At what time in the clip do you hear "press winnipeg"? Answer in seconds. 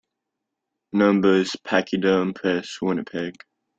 2.33-3.35